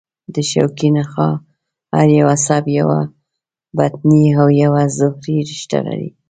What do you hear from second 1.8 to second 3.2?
هر یو عصب یوه